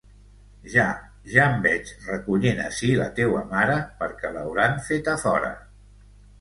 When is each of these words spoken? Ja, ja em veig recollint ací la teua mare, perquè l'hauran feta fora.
Ja, 0.75 0.85
ja 1.33 1.45
em 1.49 1.61
veig 1.65 1.91
recollint 2.07 2.63
ací 2.65 2.91
la 3.03 3.07
teua 3.21 3.45
mare, 3.55 3.79
perquè 4.03 4.35
l'hauran 4.39 4.85
feta 4.91 5.19
fora. 5.29 5.55